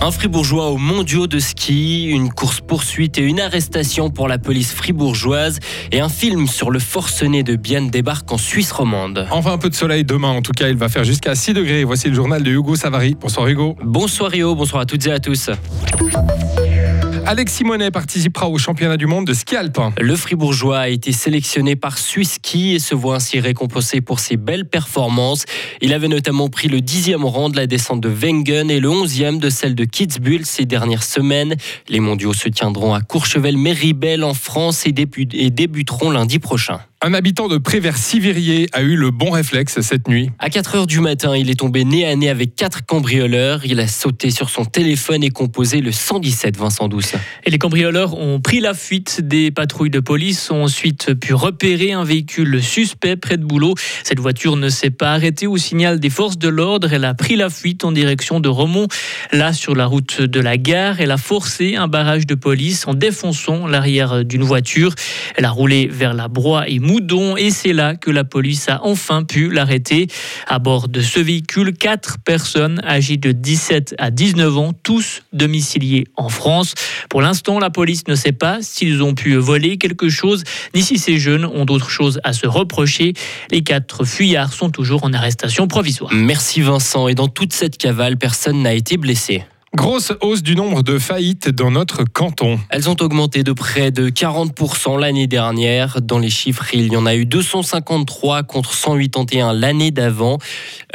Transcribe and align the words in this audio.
Un 0.00 0.12
fribourgeois 0.12 0.70
aux 0.70 0.76
mondiaux 0.76 1.26
de 1.26 1.40
ski, 1.40 2.06
une 2.06 2.32
course-poursuite 2.32 3.18
et 3.18 3.22
une 3.22 3.40
arrestation 3.40 4.10
pour 4.10 4.28
la 4.28 4.38
police 4.38 4.72
fribourgeoise 4.72 5.58
et 5.90 6.00
un 6.00 6.08
film 6.08 6.46
sur 6.46 6.70
le 6.70 6.78
forcené 6.78 7.42
de 7.42 7.56
Bienne 7.56 7.90
débarque 7.90 8.30
en 8.30 8.38
Suisse 8.38 8.70
romande. 8.70 9.26
Enfin 9.32 9.52
un 9.52 9.58
peu 9.58 9.68
de 9.68 9.74
soleil 9.74 10.04
demain, 10.04 10.30
en 10.30 10.42
tout 10.42 10.52
cas 10.52 10.68
il 10.68 10.76
va 10.76 10.88
faire 10.88 11.02
jusqu'à 11.02 11.34
6 11.34 11.52
degrés. 11.52 11.82
Voici 11.82 12.08
le 12.08 12.14
journal 12.14 12.44
de 12.44 12.50
Hugo 12.50 12.76
Savary. 12.76 13.16
Bonsoir 13.20 13.48
Hugo. 13.48 13.76
Bonsoir 13.82 14.30
Rio, 14.30 14.54
bonsoir 14.54 14.82
à 14.82 14.86
toutes 14.86 15.04
et 15.06 15.12
à 15.12 15.18
tous. 15.18 15.50
Alex 17.28 17.52
Simonet 17.52 17.90
participera 17.90 18.48
au 18.48 18.56
championnat 18.56 18.96
du 18.96 19.04
monde 19.04 19.26
de 19.26 19.34
ski 19.34 19.54
alpin. 19.54 19.92
Le 20.00 20.16
Fribourgeois 20.16 20.78
a 20.78 20.88
été 20.88 21.12
sélectionné 21.12 21.76
par 21.76 21.98
Swiss 21.98 22.36
Ski 22.36 22.72
et 22.72 22.78
se 22.78 22.94
voit 22.94 23.16
ainsi 23.16 23.38
récompensé 23.38 24.00
pour 24.00 24.18
ses 24.18 24.38
belles 24.38 24.64
performances. 24.64 25.44
Il 25.82 25.92
avait 25.92 26.08
notamment 26.08 26.48
pris 26.48 26.68
le 26.68 26.80
dixième 26.80 27.26
rang 27.26 27.50
de 27.50 27.56
la 27.56 27.66
descente 27.66 28.00
de 28.00 28.08
Wengen 28.08 28.70
et 28.70 28.80
le 28.80 28.88
onzième 28.88 29.40
de 29.40 29.50
celle 29.50 29.74
de 29.74 29.84
Kitzbühel 29.84 30.46
ces 30.46 30.64
dernières 30.64 31.02
semaines. 31.02 31.56
Les 31.90 32.00
mondiaux 32.00 32.32
se 32.32 32.48
tiendront 32.48 32.94
à 32.94 33.00
Courchevel-Méribel 33.00 34.24
en 34.24 34.32
France 34.32 34.86
et 34.86 34.92
débuteront 34.92 36.10
lundi 36.10 36.38
prochain. 36.38 36.80
Un 37.00 37.14
habitant 37.14 37.46
de 37.46 37.58
Prévert-Sivirier 37.58 38.66
a 38.72 38.82
eu 38.82 38.96
le 38.96 39.12
bon 39.12 39.30
réflexe 39.30 39.80
cette 39.82 40.08
nuit. 40.08 40.30
À 40.40 40.50
4 40.50 40.74
heures 40.74 40.86
du 40.88 40.98
matin, 40.98 41.36
il 41.36 41.48
est 41.48 41.60
tombé 41.60 41.84
nez 41.84 42.04
à 42.04 42.16
nez 42.16 42.28
avec 42.28 42.56
quatre 42.56 42.84
cambrioleurs. 42.84 43.64
Il 43.64 43.78
a 43.78 43.86
sauté 43.86 44.32
sur 44.32 44.50
son 44.50 44.64
téléphone 44.64 45.22
et 45.22 45.30
composé 45.30 45.80
le 45.80 45.92
117 45.92 46.56
Vincent 46.56 46.88
Douce. 46.88 47.12
Et 47.46 47.50
les 47.50 47.58
cambrioleurs 47.58 48.18
ont 48.18 48.40
pris 48.40 48.58
la 48.58 48.74
fuite. 48.74 49.20
Des 49.20 49.52
patrouilles 49.52 49.90
de 49.90 50.00
police 50.00 50.50
ont 50.50 50.64
ensuite 50.64 51.14
pu 51.14 51.34
repérer 51.34 51.92
un 51.92 52.02
véhicule 52.02 52.60
suspect 52.60 53.14
près 53.14 53.36
de 53.36 53.44
Boulot. 53.44 53.74
Cette 54.02 54.18
voiture 54.18 54.56
ne 54.56 54.68
s'est 54.68 54.90
pas 54.90 55.12
arrêtée 55.12 55.46
au 55.46 55.56
signal 55.56 56.00
des 56.00 56.10
forces 56.10 56.36
de 56.36 56.48
l'ordre. 56.48 56.92
Elle 56.92 57.04
a 57.04 57.14
pris 57.14 57.36
la 57.36 57.48
fuite 57.48 57.84
en 57.84 57.92
direction 57.92 58.40
de 58.40 58.48
Romont. 58.48 58.88
Là, 59.30 59.52
sur 59.52 59.76
la 59.76 59.86
route 59.86 60.20
de 60.20 60.40
la 60.40 60.56
gare, 60.56 61.00
elle 61.00 61.12
a 61.12 61.16
forcé 61.16 61.76
un 61.76 61.86
barrage 61.86 62.26
de 62.26 62.34
police 62.34 62.88
en 62.88 62.94
défonçant 62.94 63.68
l'arrière 63.68 64.24
d'une 64.24 64.42
voiture. 64.42 64.96
Elle 65.36 65.44
a 65.44 65.50
roulé 65.50 65.86
vers 65.86 66.12
la 66.12 66.26
Broye 66.26 66.64
et 66.66 66.80
Moudon 66.88 67.36
et 67.36 67.50
c'est 67.50 67.74
là 67.74 67.96
que 67.96 68.10
la 68.10 68.24
police 68.24 68.70
a 68.70 68.80
enfin 68.82 69.22
pu 69.22 69.50
l'arrêter. 69.50 70.06
À 70.46 70.58
bord 70.58 70.88
de 70.88 71.02
ce 71.02 71.20
véhicule, 71.20 71.74
quatre 71.74 72.16
personnes 72.24 72.80
âgées 72.82 73.18
de 73.18 73.32
17 73.32 73.94
à 73.98 74.10
19 74.10 74.56
ans, 74.56 74.72
tous 74.72 75.22
domiciliés 75.34 76.06
en 76.16 76.30
France. 76.30 76.72
Pour 77.10 77.20
l'instant, 77.20 77.58
la 77.58 77.68
police 77.68 78.08
ne 78.08 78.14
sait 78.14 78.32
pas 78.32 78.62
s'ils 78.62 79.02
ont 79.02 79.14
pu 79.14 79.34
voler 79.34 79.76
quelque 79.76 80.08
chose, 80.08 80.44
ni 80.74 80.80
si 80.80 80.96
ces 80.96 81.18
jeunes 81.18 81.44
ont 81.44 81.66
d'autres 81.66 81.90
choses 81.90 82.20
à 82.24 82.32
se 82.32 82.46
reprocher. 82.46 83.12
Les 83.50 83.62
quatre 83.62 84.04
fuyards 84.04 84.54
sont 84.54 84.70
toujours 84.70 85.04
en 85.04 85.12
arrestation 85.12 85.68
provisoire. 85.68 86.10
Merci 86.14 86.62
Vincent. 86.62 87.06
Et 87.08 87.14
dans 87.14 87.28
toute 87.28 87.52
cette 87.52 87.76
cavale, 87.76 88.16
personne 88.16 88.62
n'a 88.62 88.72
été 88.72 88.96
blessé. 88.96 89.44
Grosse 89.74 90.14
hausse 90.22 90.42
du 90.42 90.56
nombre 90.56 90.82
de 90.82 90.98
faillites 90.98 91.50
dans 91.50 91.70
notre 91.70 92.04
canton. 92.04 92.58
Elles 92.70 92.88
ont 92.88 92.96
augmenté 93.00 93.42
de 93.42 93.52
près 93.52 93.90
de 93.90 94.08
40% 94.08 94.98
l'année 94.98 95.26
dernière. 95.26 96.00
Dans 96.00 96.18
les 96.18 96.30
chiffres, 96.30 96.64
il 96.72 96.90
y 96.90 96.96
en 96.96 97.04
a 97.04 97.14
eu 97.14 97.26
253 97.26 98.44
contre 98.44 98.72
181 98.72 99.52
l'année 99.52 99.90
d'avant. 99.90 100.38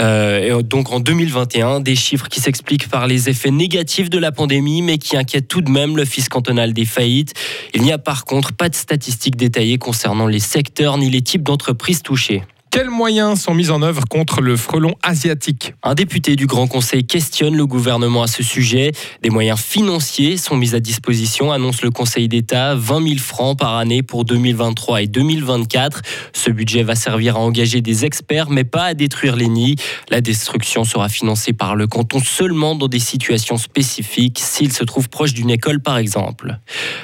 Euh, 0.00 0.62
donc 0.62 0.90
en 0.90 1.00
2021, 1.00 1.80
des 1.80 1.94
chiffres 1.94 2.28
qui 2.28 2.40
s'expliquent 2.40 2.88
par 2.88 3.06
les 3.06 3.28
effets 3.28 3.50
négatifs 3.50 4.08
de 4.08 4.18
la 4.18 4.32
pandémie, 4.32 4.80
mais 4.80 4.96
qui 4.96 5.18
inquiètent 5.18 5.48
tout 5.48 5.60
de 5.60 5.70
même 5.70 5.96
l'Office 5.98 6.30
cantonal 6.30 6.72
des 6.72 6.86
faillites. 6.86 7.34
Il 7.74 7.82
n'y 7.82 7.92
a 7.92 7.98
par 7.98 8.24
contre 8.24 8.54
pas 8.54 8.70
de 8.70 8.74
statistiques 8.74 9.36
détaillées 9.36 9.78
concernant 9.78 10.26
les 10.26 10.40
secteurs 10.40 10.96
ni 10.96 11.10
les 11.10 11.20
types 11.20 11.42
d'entreprises 11.42 12.02
touchées. 12.02 12.42
Quels 12.72 12.88
moyens 12.88 13.42
sont 13.42 13.52
mis 13.52 13.68
en 13.68 13.82
œuvre 13.82 14.04
contre 14.08 14.40
le 14.40 14.56
frelon 14.56 14.94
asiatique 15.02 15.74
Un 15.82 15.92
député 15.92 16.36
du 16.36 16.46
Grand 16.46 16.66
Conseil 16.66 17.04
questionne 17.04 17.54
le 17.54 17.66
gouvernement 17.66 18.22
à 18.22 18.26
ce 18.26 18.42
sujet. 18.42 18.92
Des 19.22 19.28
moyens 19.28 19.60
financiers 19.60 20.38
sont 20.38 20.56
mis 20.56 20.74
à 20.74 20.80
disposition, 20.80 21.52
annonce 21.52 21.82
le 21.82 21.90
Conseil 21.90 22.28
d'État, 22.28 22.74
20 22.74 23.08
000 23.08 23.18
francs 23.18 23.58
par 23.58 23.76
année 23.76 24.02
pour 24.02 24.24
2023 24.24 25.02
et 25.02 25.06
2024. 25.06 26.00
Ce 26.32 26.50
budget 26.50 26.82
va 26.82 26.94
servir 26.94 27.36
à 27.36 27.40
engager 27.40 27.82
des 27.82 28.06
experts, 28.06 28.48
mais 28.48 28.64
pas 28.64 28.84
à 28.84 28.94
détruire 28.94 29.36
les 29.36 29.48
nids. 29.48 29.76
La 30.08 30.22
destruction 30.22 30.84
sera 30.84 31.10
financée 31.10 31.52
par 31.52 31.76
le 31.76 31.86
canton 31.86 32.20
seulement 32.20 32.74
dans 32.74 32.88
des 32.88 33.00
situations 33.00 33.58
spécifiques, 33.58 34.38
s'il 34.38 34.72
se 34.72 34.84
trouve 34.84 35.10
proche 35.10 35.34
d'une 35.34 35.50
école 35.50 35.80
par 35.82 35.98
exemple. 35.98 36.58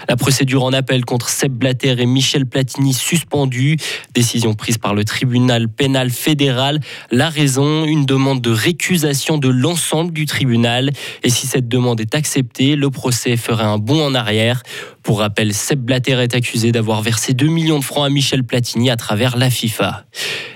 La 0.08 0.16
procédure 0.16 0.64
en 0.64 0.72
appel 0.72 1.04
contre 1.04 1.28
Seb 1.28 1.52
Blatter 1.52 1.96
et 1.98 2.06
Michel 2.06 2.46
Platini 2.46 2.94
suspendue. 2.94 3.76
Décision 4.14 4.54
prise 4.54 4.78
par 4.78 4.94
le 4.94 5.04
tribunal 5.04 5.57
pénal 5.66 6.10
fédéral. 6.10 6.78
La 7.10 7.28
raison, 7.30 7.84
une 7.84 8.06
demande 8.06 8.40
de 8.40 8.50
récusation 8.50 9.38
de 9.38 9.48
l'ensemble 9.48 10.12
du 10.12 10.26
tribunal. 10.26 10.90
Et 11.24 11.30
si 11.30 11.48
cette 11.48 11.66
demande 11.66 12.00
est 12.00 12.14
acceptée, 12.14 12.76
le 12.76 12.90
procès 12.90 13.36
ferait 13.36 13.64
un 13.64 13.78
bond 13.78 14.04
en 14.04 14.14
arrière. 14.14 14.62
Pour 15.02 15.20
rappel, 15.20 15.54
Seb 15.54 15.80
Blatter 15.80 16.22
est 16.22 16.34
accusé 16.34 16.70
d'avoir 16.70 17.00
versé 17.00 17.32
2 17.32 17.46
millions 17.46 17.78
de 17.78 17.84
francs 17.84 18.04
à 18.04 18.10
Michel 18.10 18.44
Platini 18.44 18.90
à 18.90 18.96
travers 18.96 19.38
la 19.38 19.48
FIFA. 19.48 20.04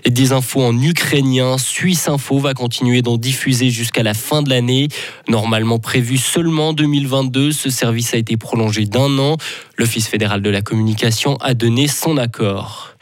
Et 0.04 0.10
des 0.10 0.32
infos 0.32 0.62
en 0.62 0.78
ukrainien, 0.78 1.56
Suisse 1.56 2.06
Info 2.06 2.38
va 2.38 2.52
continuer 2.52 3.00
d'en 3.00 3.16
diffuser 3.16 3.70
jusqu'à 3.70 4.02
la 4.02 4.12
fin 4.12 4.42
de 4.42 4.50
l'année. 4.50 4.88
Normalement 5.26 5.78
prévu 5.78 6.18
seulement 6.18 6.74
2022, 6.74 7.52
ce 7.52 7.70
service 7.70 8.12
a 8.12 8.18
été 8.18 8.36
prolongé 8.36 8.84
d'un 8.84 9.18
an. 9.18 9.38
L'Office 9.78 10.06
fédéral 10.06 10.42
de 10.42 10.50
la 10.50 10.60
communication 10.60 11.36
a 11.36 11.54
donné 11.54 11.88
son 11.88 12.18
accord. 12.18 12.94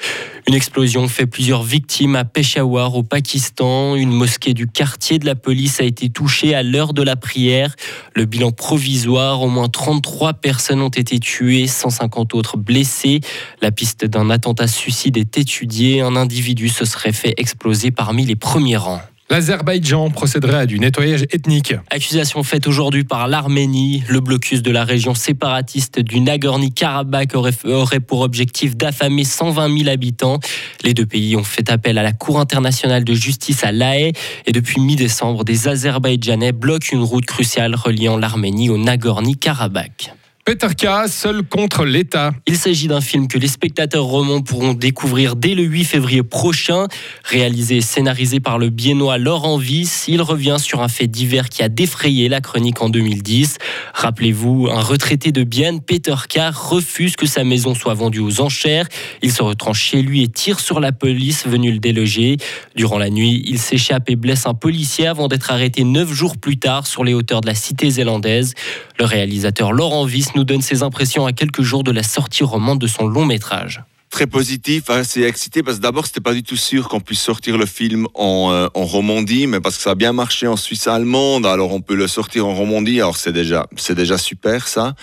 Une 0.49 0.55
explosion 0.55 1.06
fait 1.09 1.27
plusieurs 1.27 1.62
victimes 1.62 2.17
à 2.17 2.25
Peshawar 2.25 2.97
au 2.97 3.03
Pakistan. 3.03 3.95
Une 3.95 4.11
mosquée 4.11 4.55
du 4.55 4.67
quartier 4.67 5.19
de 5.19 5.27
la 5.27 5.34
police 5.34 5.81
a 5.81 5.84
été 5.84 6.09
touchée 6.09 6.55
à 6.55 6.62
l'heure 6.62 6.95
de 6.95 7.03
la 7.03 7.17
prière. 7.17 7.75
Le 8.15 8.25
bilan 8.25 8.51
provisoire, 8.51 9.43
au 9.43 9.49
moins 9.49 9.69
33 9.69 10.34
personnes 10.34 10.81
ont 10.81 10.89
été 10.89 11.19
tuées, 11.19 11.67
150 11.67 12.34
autres 12.34 12.56
blessées. 12.56 13.21
La 13.61 13.71
piste 13.71 14.05
d'un 14.05 14.31
attentat 14.31 14.67
suicide 14.67 15.17
est 15.17 15.39
étudiée. 15.39 16.01
Un 16.01 16.17
individu 16.17 16.69
se 16.69 16.84
serait 16.84 17.12
fait 17.12 17.34
exploser 17.37 17.91
parmi 17.91 18.25
les 18.25 18.37
premiers 18.37 18.77
rangs. 18.77 19.03
L'Azerbaïdjan 19.30 20.10
procéderait 20.10 20.56
à 20.56 20.66
du 20.66 20.80
nettoyage 20.80 21.22
ethnique. 21.30 21.72
Accusation 21.88 22.42
faite 22.42 22.66
aujourd'hui 22.66 23.04
par 23.04 23.28
l'Arménie. 23.28 24.02
Le 24.08 24.18
blocus 24.18 24.60
de 24.60 24.72
la 24.72 24.82
région 24.82 25.14
séparatiste 25.14 26.00
du 26.00 26.18
Nagorno-Karabakh 26.18 27.36
aurait, 27.36 28.00
pour 28.00 28.22
objectif 28.22 28.76
d'affamer 28.76 29.22
120 29.22 29.78
000 29.78 29.88
habitants. 29.88 30.41
Les 30.82 30.94
deux 30.94 31.06
pays 31.06 31.36
ont 31.36 31.44
fait 31.44 31.70
appel 31.70 31.96
à 31.98 32.02
la 32.02 32.12
Cour 32.12 32.41
internationale 32.41 33.04
de 33.04 33.14
justice 33.14 33.62
à 33.62 33.70
La 33.70 33.96
Haye 33.96 34.12
et 34.46 34.52
depuis 34.52 34.80
mi-décembre, 34.80 35.44
des 35.44 35.68
Azerbaïdjanais 35.68 36.50
bloquent 36.50 36.88
une 36.91 37.04
route 37.04 37.24
cruciale 37.24 37.76
reliant 37.76 38.16
l'Arménie 38.16 38.68
au 38.68 38.78
Nagorno-Karabakh. 38.78 40.12
Peter 40.47 40.69
K, 40.69 41.06
seul 41.06 41.43
contre 41.43 41.84
l'État. 41.84 42.33
Il 42.47 42.56
s'agit 42.56 42.89
d'un 42.89 43.03
film 43.03 43.28
que 43.28 43.37
les 43.37 43.47
spectateurs 43.47 44.05
romans 44.05 44.41
pourront 44.41 44.73
découvrir 44.73 45.37
dès 45.37 45.55
le 45.55 45.62
8 45.62 45.84
février 45.84 46.23
prochain. 46.23 46.89
Réalisé 47.25 47.77
et 47.77 47.81
scénarisé 47.83 48.41
par 48.41 48.59
le 48.59 48.71
biennois 48.71 49.19
Laurent 49.19 49.59
Viss, 49.59 50.06
il 50.09 50.23
revient 50.23 50.56
sur 50.59 50.81
un 50.81 50.89
fait 50.89 51.06
divers 51.06 51.51
qui 51.51 51.62
a 51.62 51.69
défrayé 51.69 52.31
la 52.31 52.41
chronique 52.41 52.81
en 52.81 52.89
2010. 52.89 53.59
Rappelez-vous, 53.93 54.69
un 54.73 54.81
retraité 54.81 55.31
de 55.31 55.45
Bienne, 55.45 55.83
Peter 55.83 56.17
K, 56.28 56.53
refuse 56.53 57.17
que 57.17 57.27
sa 57.27 57.45
maison 57.45 57.75
soit 57.75 57.95
vendue 57.95 58.21
aux 58.21 58.41
enchères. 58.41 58.89
Il 59.22 59.33
se 59.33 59.43
retranche 59.43 59.81
chez 59.81 60.01
lui 60.01 60.22
et 60.22 60.28
tire 60.28 60.59
sur 60.59 60.81
la 60.81 60.91
police 60.91 61.47
venue 61.47 61.71
le 61.71 61.78
déloger. 61.78 62.39
Durant 62.75 62.99
la 62.99 63.11
nuit, 63.11 63.45
il 63.47 63.59
s'échappe 63.59 64.09
et 64.09 64.17
blesse 64.17 64.47
un 64.47 64.55
policier 64.55 65.07
avant 65.07 65.28
d'être 65.28 65.51
arrêté 65.51 65.84
neuf 65.84 66.11
jours 66.11 66.39
plus 66.39 66.59
tard 66.59 66.87
sur 66.87 67.05
les 67.05 67.12
hauteurs 67.12 67.43
de 67.43 67.47
la 67.47 67.55
cité 67.55 67.91
zélandaise. 67.91 68.55
Le 68.99 69.05
réalisateur 69.05 69.72
Laurent 69.72 70.07
Viss 70.07 70.29
nous 70.34 70.44
donne 70.44 70.62
ses 70.62 70.82
impressions 70.82 71.26
à 71.26 71.32
quelques 71.32 71.62
jours 71.62 71.84
de 71.84 71.91
la 71.91 72.02
sortie 72.02 72.44
romande 72.44 72.78
de 72.78 72.86
son 72.86 73.06
long 73.06 73.24
métrage 73.24 73.82
très 74.10 74.26
positif, 74.26 74.91
assez 74.91 75.22
excité 75.22 75.62
parce 75.62 75.77
que 75.77 75.82
d'abord 75.82 76.04
c'était 76.04 76.21
pas 76.21 76.34
du 76.34 76.42
tout 76.42 76.56
sûr 76.56 76.88
qu'on 76.88 77.00
puisse 77.00 77.21
sortir 77.21 77.56
le 77.56 77.65
film 77.65 78.06
en, 78.15 78.50
euh, 78.53 78.66
en, 78.74 78.84
Romandie, 78.84 79.47
mais 79.47 79.60
parce 79.60 79.77
que 79.77 79.82
ça 79.82 79.92
a 79.92 79.94
bien 79.94 80.12
marché 80.12 80.48
en 80.48 80.56
Suisse 80.56 80.88
allemande, 80.88 81.47
alors 81.47 81.72
on 81.72 81.80
peut 81.80 81.94
le 81.94 82.09
sortir 82.09 82.47
en 82.47 82.54
Romandie, 82.54 83.00
alors 83.00 83.16
c'est 83.16 83.32
déjà 83.32 83.68
c'est 83.77 83.94
déjà 83.94 84.18
super 84.18 84.66
ça. 84.66 84.94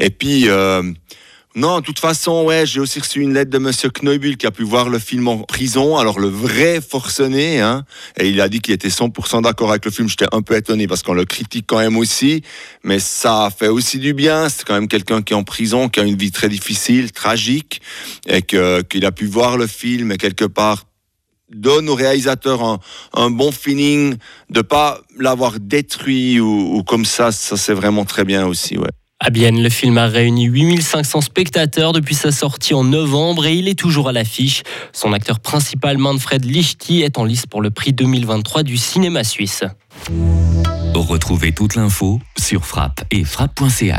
Et 0.00 0.10
puis 0.10 0.48
euh, 0.48 0.82
non, 1.54 1.80
de 1.80 1.84
toute 1.84 1.98
façon, 1.98 2.44
ouais, 2.44 2.66
j'ai 2.66 2.78
aussi 2.78 3.00
reçu 3.00 3.20
une 3.20 3.32
lettre 3.32 3.50
de 3.50 3.58
Monsieur 3.58 3.90
Knoibul 4.02 4.36
qui 4.36 4.46
a 4.46 4.50
pu 4.50 4.64
voir 4.64 4.90
le 4.90 4.98
film 4.98 5.28
en 5.28 5.38
prison. 5.38 5.96
Alors 5.96 6.20
le 6.20 6.28
vrai 6.28 6.80
forcené, 6.80 7.60
hein, 7.60 7.84
et 8.16 8.28
il 8.28 8.40
a 8.42 8.50
dit 8.50 8.60
qu'il 8.60 8.74
était 8.74 8.88
100% 8.88 9.42
d'accord 9.42 9.70
avec 9.70 9.84
le 9.86 9.90
film. 9.90 10.08
J'étais 10.08 10.28
un 10.30 10.42
peu 10.42 10.56
étonné 10.56 10.86
parce 10.86 11.02
qu'on 11.02 11.14
le 11.14 11.24
critique 11.24 11.64
quand 11.66 11.78
même 11.78 11.96
aussi, 11.96 12.42
mais 12.84 13.00
ça 13.00 13.48
fait 13.56 13.68
aussi 13.68 13.98
du 13.98 14.12
bien. 14.12 14.50
C'est 14.50 14.66
quand 14.66 14.74
même 14.74 14.88
quelqu'un 14.88 15.22
qui 15.22 15.32
est 15.32 15.36
en 15.36 15.42
prison, 15.42 15.88
qui 15.88 16.00
a 16.00 16.04
une 16.04 16.16
vie 16.16 16.30
très 16.30 16.50
difficile, 16.50 17.12
tragique, 17.12 17.80
et 18.26 18.42
que 18.42 18.82
qu'il 18.82 19.06
a 19.06 19.10
pu 19.10 19.26
voir 19.26 19.56
le 19.56 19.66
film 19.66 20.12
et 20.12 20.18
quelque 20.18 20.44
part 20.44 20.84
donne 21.50 21.88
au 21.88 21.94
réalisateur 21.94 22.62
un, 22.62 22.78
un 23.14 23.30
bon 23.30 23.52
feeling 23.52 24.16
de 24.50 24.60
pas 24.60 25.00
l'avoir 25.18 25.58
détruit 25.58 26.40
ou, 26.40 26.76
ou 26.76 26.82
comme 26.84 27.06
ça. 27.06 27.32
Ça 27.32 27.56
c'est 27.56 27.74
vraiment 27.74 28.04
très 28.04 28.24
bien 28.24 28.46
aussi, 28.46 28.76
ouais. 28.76 28.90
À 29.20 29.30
Bienne, 29.30 29.60
le 29.60 29.68
film 29.68 29.98
a 29.98 30.06
réuni 30.06 30.44
8500 30.44 31.22
spectateurs 31.22 31.92
depuis 31.92 32.14
sa 32.14 32.30
sortie 32.30 32.72
en 32.72 32.84
novembre 32.84 33.46
et 33.46 33.54
il 33.54 33.66
est 33.66 33.76
toujours 33.76 34.08
à 34.08 34.12
l'affiche. 34.12 34.62
Son 34.92 35.12
acteur 35.12 35.40
principal, 35.40 35.98
Manfred 35.98 36.44
Lichty, 36.44 37.02
est 37.02 37.18
en 37.18 37.24
lice 37.24 37.44
pour 37.44 37.60
le 37.60 37.70
prix 37.70 37.92
2023 37.92 38.62
du 38.62 38.76
cinéma 38.76 39.24
suisse. 39.24 39.64
Retrouvez 40.94 41.52
toute 41.52 41.74
l'info 41.74 42.20
sur 42.38 42.64
frappe 42.64 43.02
et 43.10 43.24
frappe.ch. 43.24 43.96